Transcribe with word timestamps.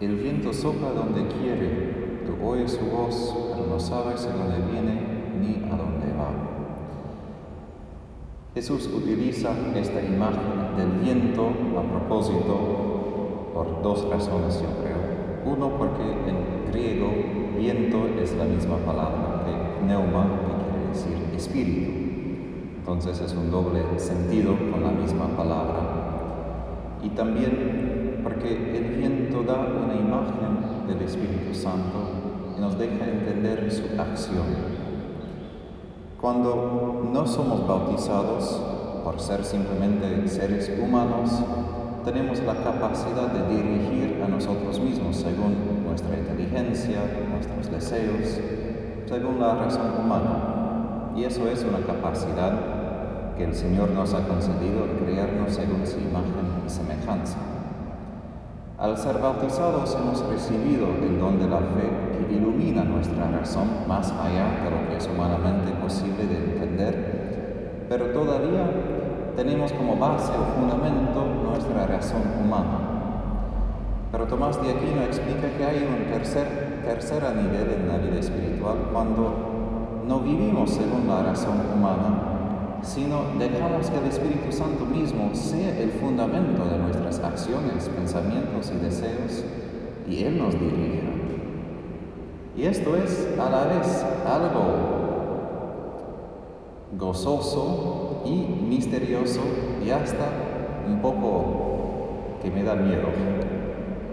El 0.00 0.14
viento 0.14 0.52
sopla 0.52 0.90
donde 0.90 1.26
quiere, 1.26 2.22
tú 2.24 2.46
oyes 2.46 2.70
su 2.70 2.84
voz, 2.84 3.34
pero 3.52 3.66
no 3.66 3.80
sabes 3.80 4.22
de 4.22 4.30
dónde 4.30 4.70
viene 4.70 4.94
ni 5.40 5.56
a 5.68 5.76
dónde 5.76 6.06
va. 6.16 6.30
Jesús 8.54 8.88
utiliza 8.94 9.50
esta 9.74 10.00
imagen 10.00 10.76
del 10.76 11.00
viento 11.02 11.48
a 11.76 11.82
propósito 11.82 13.50
por 13.52 13.82
dos 13.82 14.08
razones, 14.08 14.60
yo 14.60 14.68
creo. 14.82 15.52
Uno, 15.52 15.76
porque 15.76 16.02
en 16.02 16.70
griego 16.70 17.08
viento 17.58 18.06
es 18.22 18.36
la 18.36 18.44
misma 18.44 18.76
palabra 18.76 19.42
que 19.46 19.84
pneuma, 19.84 20.26
que 20.46 20.64
quiere 20.70 20.88
decir 20.92 21.34
espíritu. 21.34 21.90
Entonces 22.78 23.20
es 23.20 23.34
un 23.34 23.50
doble 23.50 23.82
sentido 23.96 24.56
con 24.70 24.80
la 24.84 24.92
misma 24.92 25.26
palabra. 25.36 27.00
Y 27.02 27.08
también 27.10 27.87
porque 28.28 28.76
el 28.76 28.96
viento 28.96 29.42
da 29.42 29.54
una 29.54 29.94
imagen 29.94 30.86
del 30.86 31.00
Espíritu 31.00 31.54
Santo 31.54 32.52
y 32.58 32.60
nos 32.60 32.78
deja 32.78 33.06
entender 33.06 33.72
su 33.72 33.98
acción. 33.98 34.44
Cuando 36.20 37.08
no 37.10 37.26
somos 37.26 37.66
bautizados 37.66 38.60
por 39.02 39.18
ser 39.18 39.42
simplemente 39.44 40.28
seres 40.28 40.70
humanos, 40.78 41.42
tenemos 42.04 42.40
la 42.40 42.56
capacidad 42.56 43.28
de 43.28 43.54
dirigir 43.54 44.22
a 44.22 44.28
nosotros 44.28 44.78
mismos 44.78 45.16
según 45.16 45.84
nuestra 45.86 46.18
inteligencia, 46.18 46.98
nuestros 47.30 47.70
deseos, 47.70 48.40
según 49.06 49.40
la 49.40 49.54
razón 49.54 50.04
humana. 50.04 51.12
Y 51.16 51.24
eso 51.24 51.48
es 51.48 51.64
una 51.64 51.78
capacidad 51.78 53.34
que 53.38 53.44
el 53.44 53.54
Señor 53.54 53.90
nos 53.90 54.12
ha 54.12 54.28
concedido 54.28 54.84
crearnos 55.02 55.54
según 55.54 55.86
su 55.86 55.98
imagen 55.98 56.64
y 56.66 56.68
semejanza. 56.68 57.57
Al 58.78 58.96
ser 58.96 59.18
bautizados 59.18 59.92
hemos 59.96 60.24
recibido 60.28 60.86
el 61.02 61.18
don 61.18 61.36
de 61.36 61.48
la 61.48 61.58
fe 61.58 61.90
que 62.12 62.32
ilumina 62.32 62.84
nuestra 62.84 63.28
razón 63.28 63.66
más 63.88 64.12
allá 64.12 64.62
de 64.62 64.70
lo 64.70 64.88
que 64.88 64.98
es 64.98 65.08
humanamente 65.12 65.72
posible 65.82 66.24
de 66.24 66.36
entender, 66.36 67.86
pero 67.88 68.12
todavía 68.12 68.70
tenemos 69.34 69.72
como 69.72 69.96
base 69.96 70.30
o 70.30 70.54
fundamento 70.54 71.26
nuestra 71.50 71.88
razón 71.88 72.22
humana. 72.40 72.78
Pero 74.12 74.26
Tomás 74.28 74.62
de 74.62 74.70
Aquino 74.70 75.02
explica 75.02 75.50
que 75.58 75.64
hay 75.64 75.78
un 75.78 76.12
tercer, 76.12 76.46
tercer 76.84 77.24
nivel 77.34 77.80
en 77.80 77.88
la 77.88 77.98
vida 77.98 78.20
espiritual 78.20 78.76
cuando 78.92 80.04
no 80.06 80.20
vivimos 80.20 80.70
según 80.70 81.08
la 81.08 81.24
razón 81.24 81.56
humana, 81.74 82.37
sino 82.82 83.22
dejamos 83.38 83.90
que 83.90 83.98
el 83.98 84.04
Espíritu 84.04 84.52
Santo 84.52 84.84
mismo 84.86 85.34
sea 85.34 85.78
el 85.78 85.90
fundamento 85.90 86.64
de 86.64 86.78
nuestras 86.78 87.18
acciones, 87.20 87.88
pensamientos 87.88 88.72
y 88.74 88.84
deseos, 88.84 89.44
y 90.08 90.24
Él 90.24 90.38
nos 90.38 90.54
dirija. 90.54 91.08
Y 92.56 92.64
esto 92.64 92.96
es 92.96 93.28
a 93.38 93.50
la 93.50 93.64
vez 93.64 94.04
algo 94.26 94.98
gozoso 96.98 98.22
y 98.24 98.34
misterioso 98.68 99.40
y 99.84 99.90
hasta 99.90 100.26
un 100.86 101.00
poco 101.00 102.38
que 102.42 102.50
me 102.50 102.64
da 102.64 102.74
miedo. 102.74 103.08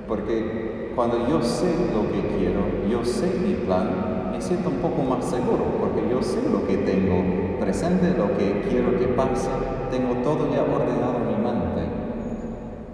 Porque 0.08 0.92
cuando 0.96 1.28
yo 1.28 1.42
sé 1.42 1.74
lo 1.94 2.12
que 2.12 2.38
quiero, 2.38 2.62
yo 2.90 3.04
sé 3.04 3.28
mi 3.40 3.56
plan, 3.66 4.32
me 4.32 4.42
siento 4.42 4.70
un 4.70 4.78
poco 4.78 5.02
más 5.02 5.26
seguro 5.26 5.64
porque 5.80 6.08
yo 6.10 6.22
sé 6.22 6.38
lo 6.52 6.68
que 6.68 6.78
tengo 6.78 7.35
presente, 7.86 8.18
lo 8.18 8.36
que 8.38 8.62
quiero 8.70 8.98
que 8.98 9.08
pase, 9.08 9.50
tengo 9.92 10.16
todo 10.24 10.50
ya 10.52 10.64
ordenado 10.64 11.18
en 11.18 11.28
mi 11.28 11.36
mente. 11.36 11.82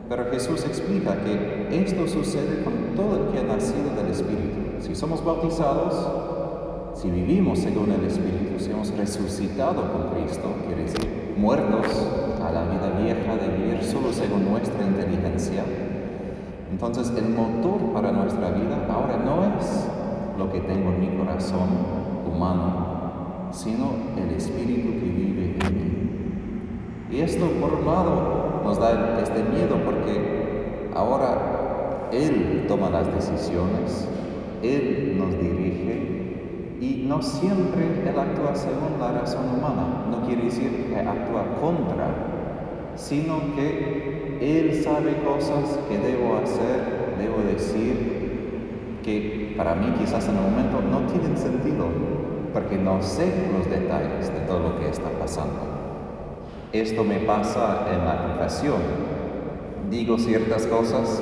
Pero 0.09 0.25
Jesús 0.31 0.65
explica 0.65 1.15
que 1.23 1.67
esto 1.71 2.07
sucede 2.07 2.63
con 2.63 2.95
todo 2.95 3.17
el 3.17 3.31
que 3.31 3.39
ha 3.39 3.43
nacido 3.43 3.95
del 3.95 4.11
Espíritu. 4.11 4.81
Si 4.81 4.95
somos 4.95 5.23
bautizados, 5.23 6.99
si 6.99 7.09
vivimos 7.09 7.59
según 7.59 7.91
el 7.91 8.05
Espíritu, 8.05 8.59
si 8.59 8.71
hemos 8.71 8.91
resucitado 8.97 9.91
con 9.93 10.09
Cristo, 10.09 10.49
quiere 10.67 10.83
decir 10.83 11.35
muertos 11.37 11.87
a 12.43 12.51
la 12.51 12.63
vida 12.65 12.99
vieja 13.01 13.35
de 13.37 13.57
vivir 13.57 13.83
solo 13.83 14.11
según 14.11 14.51
nuestra 14.51 14.83
inteligencia, 14.83 15.63
entonces 16.69 17.11
el 17.17 17.29
motor 17.29 17.93
para 17.93 18.11
nuestra 18.11 18.49
vida 18.51 18.85
ahora 18.89 19.17
no 19.17 19.57
es 19.57 19.87
lo 20.37 20.51
que 20.51 20.59
tengo 20.61 20.89
en 20.89 20.99
mi 20.99 21.17
corazón 21.17 21.69
humano, 22.25 22.90
sino 23.51 23.91
el 24.17 24.35
Espíritu 24.35 24.89
que 24.99 25.05
vive 25.05 25.55
en 25.59 25.75
mí. 25.75 27.17
Y 27.17 27.21
esto, 27.21 27.45
por 27.59 27.73
un 27.73 27.85
lado, 27.85 28.61
nos 28.63 28.79
da 28.79 29.19
este 29.21 29.43
miedo 29.43 29.77
porque 29.85 30.89
ahora 30.95 32.09
Él 32.11 32.65
toma 32.67 32.89
las 32.89 33.13
decisiones, 33.13 34.07
Él 34.63 35.15
nos 35.17 35.31
dirige 35.31 36.77
y 36.79 37.05
no 37.07 37.21
siempre 37.21 38.09
Él 38.09 38.17
actúa 38.17 38.55
según 38.55 38.99
la 38.99 39.11
razón 39.11 39.45
humana. 39.57 40.05
No 40.09 40.25
quiere 40.25 40.45
decir 40.45 40.87
que 40.89 40.95
actúa 40.95 41.55
contra, 41.59 42.95
sino 42.95 43.39
que 43.55 44.37
Él 44.41 44.81
sabe 44.83 45.15
cosas 45.23 45.79
que 45.89 45.97
debo 45.97 46.37
hacer, 46.37 47.15
debo 47.19 47.41
decir, 47.51 48.21
que 49.03 49.53
para 49.57 49.75
mí 49.75 49.93
quizás 49.99 50.27
en 50.29 50.37
el 50.37 50.43
momento 50.43 50.81
no 50.81 51.07
tienen 51.11 51.37
sentido, 51.37 51.85
porque 52.53 52.77
no 52.77 53.01
sé 53.01 53.31
los 53.57 53.69
detalles 53.69 54.33
de 54.33 54.39
todo 54.41 54.59
lo 54.59 54.79
que 54.79 54.89
está 54.89 55.09
pasando. 55.19 55.59
Esto 56.73 57.03
me 57.03 57.19
pasa 57.19 57.85
en 57.91 58.05
la 58.05 58.27
confesión. 58.27 58.81
Digo 59.89 60.17
ciertas 60.17 60.67
cosas, 60.67 61.21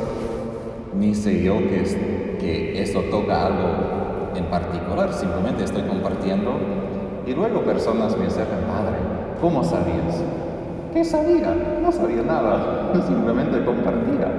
ni 0.94 1.16
sé 1.16 1.42
yo 1.44 1.58
que, 1.58 1.82
es, 1.82 1.96
que 2.40 2.82
esto 2.82 3.02
toca 3.10 3.48
algo 3.48 4.00
en 4.36 4.46
particular, 4.46 5.12
simplemente 5.14 5.64
estoy 5.64 5.84
compartiendo 5.84 6.52
y 7.26 7.34
luego 7.34 7.62
personas 7.62 8.18
me 8.18 8.28
acercan, 8.28 8.62
Padre, 8.62 8.98
¿cómo 9.42 9.64
sabías? 9.64 10.24
¿Qué 10.94 11.04
sabía? 11.04 11.56
No 11.82 11.92
sabía 11.92 12.24
nada, 12.24 12.92
simplemente 13.08 13.64
compartía. 13.64 14.32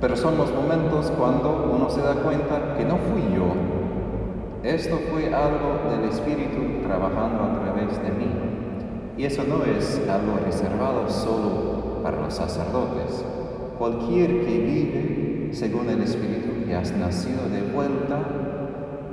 Pero 0.00 0.16
son 0.16 0.36
los 0.36 0.52
momentos 0.52 1.10
cuando 1.18 1.70
uno 1.74 1.88
se 1.88 2.02
da 2.02 2.14
cuenta 2.14 2.76
que 2.76 2.84
no 2.84 2.96
fui 2.96 3.22
yo. 3.34 3.75
Esto 4.66 4.98
fue 5.12 5.32
algo 5.32 5.78
del 5.88 6.10
Espíritu 6.10 6.82
trabajando 6.84 7.44
a 7.44 7.62
través 7.62 8.02
de 8.02 8.10
mí. 8.10 8.26
Y 9.16 9.24
eso 9.24 9.44
no 9.44 9.62
es 9.64 10.02
algo 10.08 10.40
reservado 10.44 11.08
solo 11.08 12.02
para 12.02 12.20
los 12.20 12.34
sacerdotes. 12.34 13.24
Cualquier 13.78 14.44
que 14.44 14.58
vive 14.58 15.50
según 15.52 15.88
el 15.88 16.02
Espíritu 16.02 16.66
que 16.66 16.74
has 16.74 16.90
nacido 16.96 17.48
de 17.48 17.62
vuelta, 17.72 18.18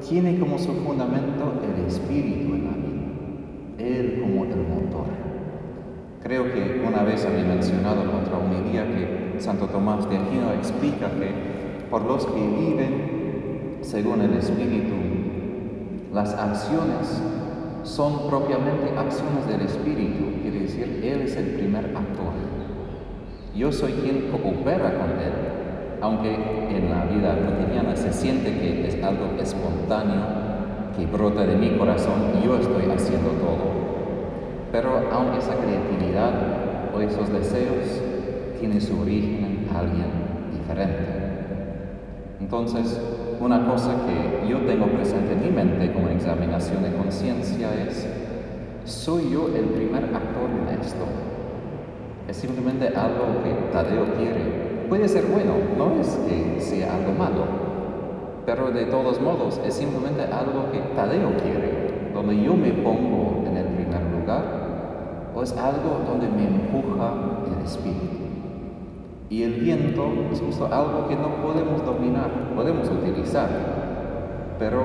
tiene 0.09 0.39
como 0.39 0.57
su 0.57 0.73
fundamento 0.73 1.61
el 1.61 1.85
Espíritu 1.85 2.55
en 2.55 2.65
la 2.65 2.71
vida. 2.71 3.99
Él 3.99 4.21
como 4.21 4.45
el 4.45 4.57
motor. 4.57 5.05
Creo 6.23 6.51
que 6.51 6.81
una 6.83 7.03
vez 7.03 7.27
había 7.27 7.43
mencionado 7.43 8.01
en 8.01 8.09
otra 8.09 8.39
homilía 8.39 8.87
que 8.87 9.39
Santo 9.39 9.67
Tomás 9.67 10.09
de 10.09 10.17
Aquino 10.17 10.51
explica 10.53 11.11
que 11.11 11.85
por 11.91 12.01
los 12.05 12.25
que 12.25 12.41
viven 12.41 13.77
según 13.81 14.21
el 14.21 14.33
Espíritu, 14.33 15.22
las 16.13 16.33
acciones 16.35 17.21
son 17.83 18.29
propiamente 18.29 18.93
acciones 18.95 19.47
del 19.47 19.61
Espíritu, 19.61 20.41
quiere 20.41 20.59
decir, 20.59 21.01
Él 21.03 21.21
es 21.21 21.35
el 21.35 21.55
primer 21.55 21.85
actor. 21.85 22.33
Yo 23.55 23.71
soy 23.71 23.93
quien 23.93 24.29
coopera 24.29 24.93
con 24.93 25.09
Él, 25.19 25.33
aunque 26.01 26.33
en 26.33 26.89
la 26.89 27.05
vida 27.05 27.35
cotidiana 27.35 27.95
se 27.95 28.13
siente 28.13 28.51
que 28.53 28.87
es 28.87 29.03
algo 29.03 29.39
espontáneo, 29.41 30.21
que 30.95 31.07
brota 31.07 31.45
de 31.45 31.55
mi 31.55 31.77
corazón 31.77 32.31
y 32.39 32.45
yo 32.45 32.57
estoy 32.57 32.91
haciendo 32.91 33.29
todo. 33.31 33.83
Pero 34.71 35.01
aunque 35.11 35.39
esa 35.39 35.55
creatividad 35.55 36.93
o 36.95 37.01
esos 37.01 37.31
deseos 37.31 38.01
tiene 38.59 38.79
su 38.79 38.99
origen 38.99 39.67
en 39.67 39.75
alguien 39.75 40.07
diferente. 40.51 41.23
Entonces, 42.39 42.99
una 43.39 43.65
cosa 43.65 43.95
que 44.05 44.47
yo 44.47 44.59
tengo 44.61 44.87
presente 44.87 45.33
en 45.33 45.41
mi 45.41 45.49
mente 45.49 45.91
como 45.91 46.09
examinación 46.09 46.83
de 46.83 46.93
conciencia 46.93 47.69
es, 47.87 48.07
¿soy 48.85 49.31
yo 49.31 49.47
el 49.47 49.65
primer 49.65 50.03
actor 50.05 50.49
en 50.61 50.79
esto? 50.79 51.05
Es 52.27 52.37
simplemente 52.37 52.87
algo 52.87 53.43
que 53.43 53.71
Tadeo 53.71 54.05
quiere. 54.17 54.85
Puede 54.89 55.07
ser 55.07 55.25
bueno, 55.25 55.53
no 55.77 55.99
es 55.99 56.07
que 56.27 56.59
sea 56.61 56.95
algo 56.95 57.13
malo, 57.13 57.45
pero 58.45 58.71
de 58.71 58.85
todos 58.85 59.21
modos 59.21 59.59
es 59.65 59.73
simplemente 59.73 60.23
algo 60.23 60.71
que 60.71 60.79
Tadeo 60.95 61.31
quiere, 61.37 62.11
donde 62.13 62.41
yo 62.41 62.55
me 62.55 62.71
pongo 62.71 63.43
en 63.47 63.57
el 63.57 63.65
primer 63.67 64.01
lugar, 64.19 64.43
o 65.35 65.41
es 65.41 65.51
algo 65.57 66.01
donde 66.07 66.27
me 66.27 66.45
empuja 66.45 67.13
el 67.57 67.65
espíritu. 67.65 68.22
Y 69.33 69.41
el 69.41 69.53
viento 69.53 70.13
es 70.31 70.39
justo 70.39 70.67
algo 70.71 71.07
que 71.07 71.15
no 71.15 71.41
podemos 71.41 71.83
dominar, 71.83 72.53
podemos 72.55 72.87
utilizar, 72.87 73.49
pero 74.59 74.83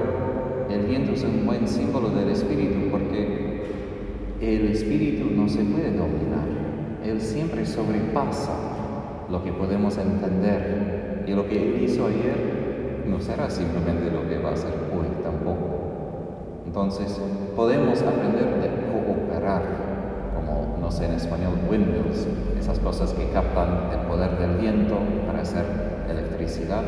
el 0.70 0.86
viento 0.86 1.12
es 1.12 1.22
un 1.22 1.44
buen 1.44 1.68
símbolo 1.68 2.08
del 2.08 2.30
espíritu 2.30 2.90
porque 2.90 3.60
el 4.40 4.68
espíritu 4.68 5.30
no 5.36 5.46
se 5.50 5.62
puede 5.64 5.92
dominar, 5.92 6.48
él 7.04 7.20
siempre 7.20 7.66
sobrepasa 7.66 8.54
lo 9.30 9.44
que 9.44 9.52
podemos 9.52 9.98
entender. 9.98 11.24
Y 11.26 11.32
lo 11.32 11.46
que 11.46 11.62
Él 11.62 11.82
hizo 11.82 12.06
ayer 12.06 13.04
no 13.06 13.20
será 13.20 13.50
simplemente 13.50 14.10
lo 14.10 14.26
que 14.28 14.38
va 14.38 14.50
a 14.50 14.52
hacer 14.54 14.72
hoy 14.94 15.22
tampoco. 15.22 16.62
Entonces 16.66 17.20
podemos 17.54 18.00
aprender 18.00 18.62
de 18.62 18.68
cooperar, 18.90 19.62
no 20.88 20.92
sé 20.92 21.04
en 21.04 21.12
español, 21.12 21.52
windmills, 21.70 22.26
esas 22.58 22.78
cosas 22.78 23.12
que 23.12 23.28
captan 23.28 23.90
el 23.92 24.06
poder 24.06 24.38
del 24.38 24.56
viento 24.56 24.96
para 25.26 25.42
hacer 25.42 25.66
electricidad. 26.08 26.82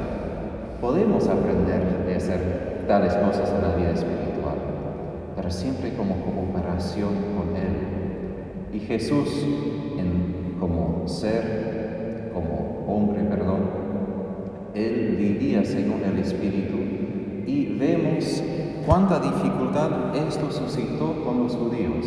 Podemos 0.80 1.28
aprender 1.28 2.06
de 2.06 2.14
hacer 2.14 2.86
tales 2.88 3.12
cosas 3.12 3.50
en 3.50 3.60
la 3.60 3.76
vida 3.76 3.90
espiritual, 3.90 4.56
pero 5.36 5.50
siempre 5.50 5.92
como 5.92 6.14
cooperación 6.14 7.10
con 7.36 7.54
Él. 7.54 8.72
Y 8.72 8.80
Jesús, 8.80 9.28
en, 9.98 10.56
como 10.58 11.06
ser, 11.06 12.30
como 12.32 12.86
hombre, 12.88 13.22
perdón, 13.24 13.68
Él 14.72 15.16
vivía 15.18 15.62
según 15.62 16.02
el 16.04 16.20
Espíritu 16.20 16.78
y 17.46 17.76
vemos 17.78 18.42
cuánta 18.86 19.20
dificultad 19.20 20.16
esto 20.16 20.50
suscitó 20.50 21.22
con 21.22 21.42
los 21.42 21.54
judíos. 21.54 22.06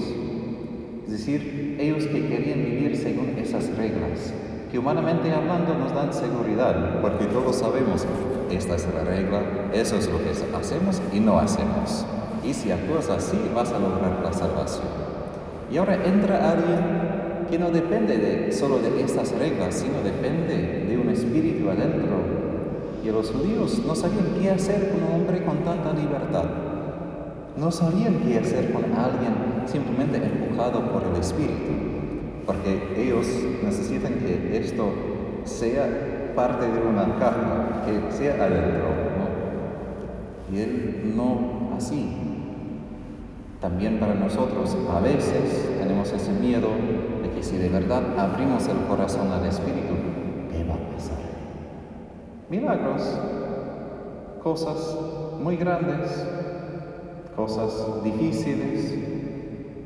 Es 1.06 1.12
decir, 1.12 1.78
ellos 1.80 2.06
que 2.06 2.28
querían 2.28 2.64
vivir 2.64 2.96
según 2.96 3.36
esas 3.38 3.76
reglas, 3.76 4.34
que 4.72 4.80
humanamente 4.80 5.32
hablando 5.32 5.76
nos 5.76 5.94
dan 5.94 6.14
seguridad, 6.14 7.02
porque 7.02 7.26
todos 7.26 7.58
sabemos, 7.58 8.06
esta 8.50 8.76
es 8.76 8.88
la 8.94 9.04
regla, 9.04 9.42
eso 9.74 9.98
es 9.98 10.10
lo 10.10 10.18
que 10.20 10.30
hacemos 10.30 11.02
y 11.14 11.20
no 11.20 11.38
hacemos. 11.40 12.06
Y 12.44 12.54
si 12.54 12.72
actúas 12.72 13.10
así, 13.10 13.38
vas 13.54 13.72
a 13.72 13.80
lograr 13.80 14.22
la 14.24 14.34
salvación. 14.34 14.88
Y 15.72 15.78
ahora 15.78 15.96
entra 16.06 16.52
alguien 16.52 17.48
que 17.50 17.60
no 17.60 17.70
depende 17.70 18.18
de, 18.18 18.52
solo 18.52 18.80
de 18.80 19.02
estas 19.02 19.32
reglas, 19.34 19.76
sino 19.76 20.02
depende 20.04 20.86
de 20.88 20.98
un 20.98 21.10
espíritu 21.10 21.70
adentro. 21.70 22.18
Y 23.04 23.12
los 23.12 23.30
judíos 23.32 23.82
no 23.86 23.94
sabían 23.94 24.28
qué 24.40 24.50
hacer 24.50 24.90
con 24.90 25.04
un 25.04 25.22
hombre 25.22 25.44
con 25.44 25.58
tanta 25.60 25.94
libertad. 25.94 26.46
No 27.58 27.72
sabían 27.72 28.22
qué 28.26 28.40
hacer 28.40 28.72
con 28.72 28.86
alguien 28.86 29.53
simplemente 29.68 30.18
empujado 30.18 30.92
por 30.92 31.04
el 31.04 31.20
espíritu 31.20 31.94
porque 32.46 32.94
ellos 32.98 33.26
necesitan 33.64 34.14
que 34.16 34.58
esto 34.58 34.92
sea 35.46 36.34
parte 36.36 36.66
de 36.66 36.82
una 36.82 37.18
caja, 37.18 37.84
que 37.86 38.12
sea 38.12 38.36
adentro. 38.36 38.90
¿no? 39.18 40.56
Y 40.56 40.62
Él 40.62 41.14
no 41.16 41.76
así. 41.76 42.18
También 43.62 44.00
para 44.00 44.14
nosotros 44.14 44.76
a 44.94 45.00
veces 45.00 45.78
tenemos 45.80 46.12
ese 46.12 46.34
miedo 46.34 46.68
de 47.22 47.30
que 47.30 47.42
si 47.44 47.58
de 47.58 47.70
verdad 47.70 48.04
abrimos 48.18 48.68
el 48.68 48.78
corazón 48.90 49.32
al 49.32 49.46
Espíritu, 49.46 49.94
¿qué 50.52 50.66
va 50.66 50.74
a 50.74 50.94
pasar? 50.94 51.18
Milagros, 52.50 53.20
cosas 54.44 54.98
muy 55.42 55.56
grandes, 55.56 56.28
cosas 57.38 58.04
difíciles, 58.04 59.03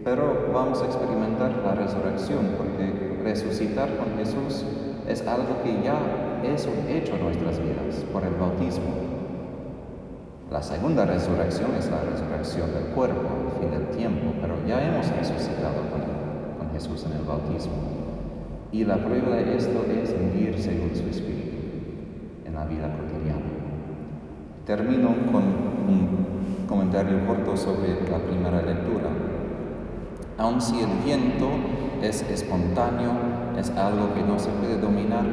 pero 0.08 0.48
vamos 0.54 0.82
a 0.82 0.86
experimentar 0.86 1.52
la 1.66 1.76
resurrección 1.76 2.56
porque 2.58 3.20
resucitar 3.26 3.90
con 3.98 4.18
Jesús 4.18 4.64
es 5.06 5.28
algo 5.28 5.62
que 5.66 5.84
ya 5.84 6.00
es 6.46 6.66
un 6.66 6.88
hecho 6.88 7.16
en 7.16 7.26
nuestras 7.26 7.60
vidas 7.60 8.06
por 8.14 8.24
el 8.24 8.34
bautismo. 8.36 8.86
La 10.50 10.64
segunda 10.64 11.04
resurrección 11.04 11.72
es 11.78 11.92
la 11.92 12.00
resurrección 12.10 12.74
del 12.74 12.86
cuerpo 12.96 13.28
al 13.52 13.60
fin 13.60 13.70
del 13.70 13.98
tiempo, 13.98 14.32
pero 14.40 14.56
ya 14.66 14.82
hemos 14.82 15.10
resucitado 15.10 15.76
con, 15.92 16.00
con 16.58 16.74
Jesús 16.74 17.06
en 17.06 17.12
el 17.12 17.26
bautismo. 17.26 17.74
Y 18.72 18.86
la 18.86 18.96
prueba 19.04 19.36
de 19.36 19.58
esto 19.58 19.84
es 19.92 20.18
vivir 20.18 20.58
según 20.58 20.96
su 20.96 21.04
espíritu 21.10 21.58
en 22.46 22.54
la 22.54 22.64
vida 22.64 22.96
cotidiana. 22.96 23.44
Termino 24.66 25.10
con 25.34 25.44
un 25.44 26.66
comentario 26.66 27.28
corto 27.28 27.58
sobre 27.58 27.90
la 28.10 28.20
primera 28.20 28.62
lectura. 28.62 29.28
Aun 30.38 30.62
si 30.62 30.80
el 30.80 30.90
viento 31.04 31.50
es 32.04 32.22
espontáneo, 32.22 33.12
es 33.58 33.72
algo 33.72 34.14
que 34.14 34.22
no 34.22 34.38
se 34.38 34.50
puede 34.52 34.78
dominar, 34.80 35.26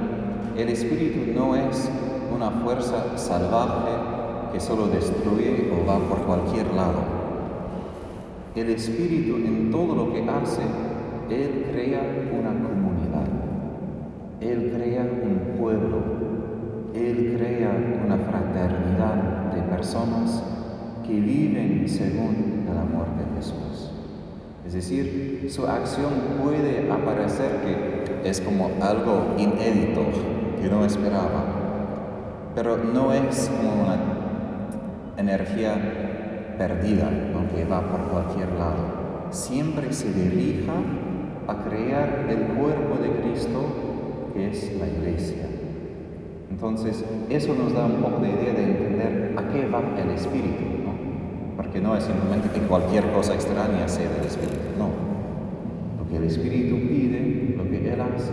el 0.56 0.69
espíritu 0.71 1.39
no 1.39 1.55
es 1.55 1.91
una 2.35 2.51
fuerza 2.51 3.19
salvaje 3.19 3.93
que 4.51 4.61
solo 4.61 4.87
destruye 4.87 5.71
o 5.73 5.87
va 5.87 5.99
por 5.99 6.23
cualquier 6.23 6.73
lado. 6.73 7.03
El 8.55 8.71
espíritu 8.71 9.37
en 9.37 9.71
todo 9.71 9.95
lo 9.95 10.12
que 10.15 10.23
hace, 10.23 10.62
Él 11.29 11.67
crea 11.71 12.01
una 12.33 12.53
comunidad, 12.67 13.27
Él 14.41 14.73
crea 14.75 15.03
un 15.03 15.59
pueblo, 15.59 15.99
Él 16.95 17.37
crea 17.37 17.77
una 18.06 18.17
fraternidad 18.17 19.53
de 19.55 19.62
personas 19.62 20.43
que 21.06 21.12
viven 21.12 21.87
según 21.87 22.65
el 22.71 22.79
amor. 22.79 23.14
Es 24.75 24.91
decir, 24.91 25.47
su 25.50 25.69
acción 25.69 26.11
puede 26.43 26.91
aparecer 26.91 27.61
que 27.62 28.29
es 28.29 28.41
como 28.41 28.73
algo 28.82 29.37
inédito 29.38 30.00
que 30.61 30.69
no 30.69 30.85
esperaba, 30.85 31.44
pero 32.56 32.79
no 32.79 33.12
es 33.12 33.49
como 33.50 33.85
una 33.85 33.97
energía 35.17 36.56
perdida, 36.59 37.09
que 37.55 37.65
va 37.65 37.82
por 37.82 38.00
cualquier 38.11 38.50
lado. 38.59 39.31
Siempre 39.31 39.93
se 39.93 40.12
dirija 40.12 40.73
a 41.47 41.55
crear 41.69 42.27
el 42.29 42.59
cuerpo 42.59 43.00
de 43.00 43.11
Cristo, 43.23 43.61
que 44.35 44.50
es 44.50 44.77
la 44.77 44.88
iglesia. 44.88 45.47
Entonces, 46.50 47.05
eso 47.31 47.55
nos 47.55 47.73
da 47.75 47.87
un 47.87 48.03
poco 48.03 48.20
de 48.23 48.31
idea 48.31 48.55
de 48.55 48.65
entender 48.65 49.35
a 49.37 49.53
qué 49.53 49.69
va 49.69 49.82
el 50.03 50.11
Espíritu 50.11 50.84
porque 51.75 51.88
no 51.88 51.97
es 51.97 52.05
simplemente 52.05 52.49
que 52.50 52.61
cualquier 52.69 53.11
cosa 53.11 53.35
extraña 53.35 53.88
sea 53.88 54.09
del 54.09 54.26
Espíritu, 54.26 54.79
no. 54.79 54.91
Lo 55.99 56.09
que 56.09 56.19
el 56.19 56.23
Espíritu 56.23 56.76
pide, 56.87 57.56
lo 57.56 57.69
que 57.69 57.93
Él 57.93 58.00
hace, 58.00 58.32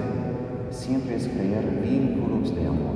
siempre 0.69 1.15
es 1.15 1.27
crear 1.27 1.65
vínculos 1.81 2.55
de 2.55 2.67
amor. 2.67 2.93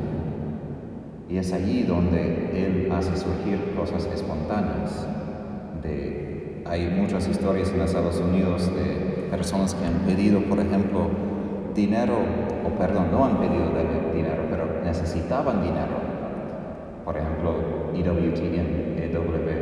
Y 1.27 1.37
es 1.37 1.51
allí 1.51 1.81
donde 1.81 2.51
Él 2.53 2.91
hace 2.91 3.17
surgir 3.17 3.73
cosas 3.75 4.07
espontáneas. 4.13 5.07
De, 5.81 6.61
hay 6.63 6.93
muchas 6.95 7.27
historias 7.27 7.71
en 7.71 7.81
Estados 7.81 8.19
Unidos 8.19 8.69
de 8.75 9.27
personas 9.31 9.73
que 9.73 9.83
han 9.83 10.05
pedido, 10.05 10.41
por 10.41 10.59
ejemplo, 10.59 11.07
dinero, 11.73 12.19
o 12.63 12.69
perdón, 12.77 13.07
no 13.11 13.25
han 13.25 13.39
pedido 13.39 13.71
dinero, 14.13 14.43
pero 14.51 14.67
necesitaban 14.83 15.63
dinero. 15.63 16.05
Por 17.03 17.17
ejemplo, 17.17 17.55
EWTN, 17.95 19.01
EW 19.01 19.54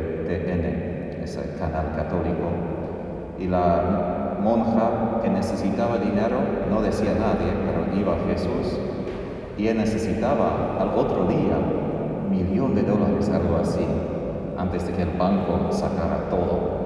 canal 1.64 1.96
católico, 1.96 2.48
y 3.38 3.46
la 3.46 4.38
monja 4.42 5.20
que 5.22 5.30
necesitaba 5.30 5.96
dinero 5.96 6.36
no 6.70 6.82
decía 6.82 7.12
a 7.12 7.14
nadie, 7.14 7.50
pero 7.64 7.98
iba 7.98 8.14
a 8.14 8.18
Jesús, 8.28 8.78
y 9.56 9.68
él 9.68 9.78
necesitaba 9.78 10.76
al 10.78 10.88
otro 10.88 11.26
día 11.26 11.56
un 12.24 12.30
millón 12.30 12.74
de 12.74 12.82
dólares, 12.82 13.30
algo 13.30 13.56
así, 13.56 13.86
antes 14.58 14.86
de 14.86 14.92
que 14.92 15.02
el 15.02 15.10
banco 15.16 15.72
sacara 15.72 16.28
todo. 16.28 16.84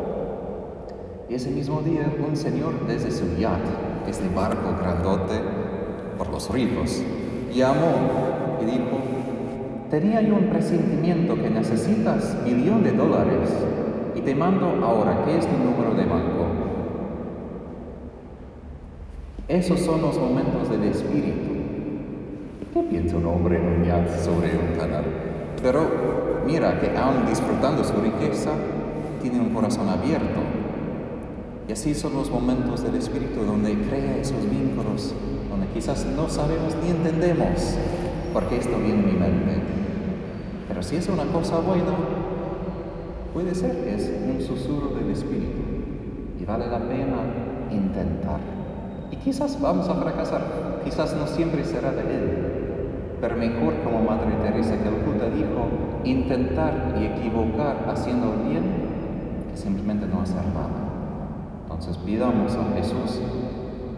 Y 1.28 1.34
ese 1.34 1.50
mismo 1.50 1.80
día 1.82 2.10
un 2.26 2.36
señor 2.36 2.86
desde 2.86 3.10
su 3.10 3.36
yacht, 3.36 3.66
este 4.06 4.28
barco 4.34 4.74
grandote 4.80 5.34
por 6.16 6.28
los 6.28 6.48
ríos, 6.50 7.02
llamó 7.52 8.58
y 8.62 8.64
dijo, 8.64 8.98
Tenía 9.90 10.20
yo 10.20 10.34
un 10.34 10.50
presentimiento 10.50 11.34
que 11.34 11.48
necesitas 11.48 12.36
millón 12.44 12.84
de 12.84 12.92
dólares 12.92 13.48
y 14.18 14.20
te 14.20 14.34
mando 14.34 14.66
ahora, 14.84 15.22
¿qué 15.24 15.38
es 15.38 15.46
tu 15.46 15.56
número 15.56 15.94
de 15.94 16.04
banco? 16.04 16.46
Esos 19.46 19.78
son 19.80 20.02
los 20.02 20.18
momentos 20.18 20.68
del 20.68 20.82
espíritu. 20.84 21.52
¿Qué 22.74 22.82
piensa 22.82 23.16
un 23.16 23.26
hombre 23.26 23.58
en 23.58 23.64
un 23.64 24.08
sobre 24.18 24.58
un 24.58 24.76
canal? 24.76 25.04
Pero 25.62 25.88
mira 26.44 26.80
que 26.80 26.96
aún 26.98 27.26
disfrutando 27.26 27.84
su 27.84 27.94
riqueza, 28.00 28.50
tiene 29.22 29.38
un 29.38 29.50
corazón 29.50 29.88
abierto. 29.88 30.40
Y 31.68 31.72
así 31.72 31.94
son 31.94 32.14
los 32.14 32.28
momentos 32.28 32.82
del 32.82 32.96
espíritu 32.96 33.44
donde 33.44 33.74
crea 33.88 34.16
esos 34.16 34.50
vínculos, 34.50 35.14
donde 35.48 35.68
quizás 35.68 36.04
no 36.06 36.28
sabemos 36.28 36.74
ni 36.82 36.90
entendemos 36.90 37.76
por 38.32 38.48
qué 38.48 38.56
esto 38.56 38.76
viene 38.78 39.00
en 39.00 39.06
mi 39.06 39.12
mente. 39.12 39.62
Pero 40.66 40.82
si 40.82 40.96
es 40.96 41.08
una 41.08 41.24
cosa 41.26 41.58
buena, 41.60 41.92
Puede 43.32 43.54
ser 43.54 43.72
que 43.84 43.94
es 43.94 44.10
un 44.26 44.40
susurro 44.40 44.94
del 44.94 45.10
espíritu 45.10 45.60
y 46.40 46.44
vale 46.44 46.66
la 46.66 46.78
pena 46.78 47.18
intentar. 47.70 48.40
Y 49.10 49.16
quizás 49.16 49.60
vamos 49.60 49.88
a 49.88 49.94
fracasar, 49.94 50.80
quizás 50.84 51.14
no 51.14 51.26
siempre 51.26 51.64
será 51.64 51.92
de 51.92 52.02
él, 52.02 52.48
pero 53.20 53.36
mejor 53.36 53.74
como 53.84 54.02
Madre 54.02 54.32
Teresa 54.42 54.72
de 54.72 54.78
Calcuta 54.78 55.28
dijo, 55.30 55.68
intentar 56.04 56.94
y 57.00 57.04
equivocar 57.04 57.84
haciendo 57.88 58.32
bien 58.48 58.62
que 59.50 59.56
simplemente 59.56 60.06
no 60.06 60.22
hacer 60.22 60.44
nada. 60.54 60.88
Entonces 61.62 61.98
pidamos 61.98 62.56
a 62.56 62.76
Jesús 62.76 63.20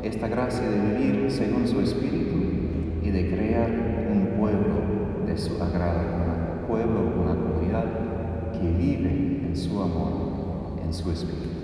esta 0.02 0.28
gracia 0.28 0.68
de 0.68 0.80
vivir 0.80 1.30
según 1.30 1.68
su 1.68 1.80
espíritu 1.80 2.37
y 3.02 3.10
de 3.10 3.30
crear 3.30 3.70
un 4.10 4.38
pueblo 4.38 5.26
de 5.26 5.37
su 5.38 5.62
agrado, 5.62 6.00
un 6.60 6.66
pueblo, 6.66 7.00
una 7.22 7.34
comunidad 7.34 8.00
que 8.60 8.66
vivem 8.66 9.50
em 9.50 9.54
seu 9.54 9.82
amor, 9.82 10.78
em 10.86 10.92
seu 10.92 11.10
espírito. 11.10 11.59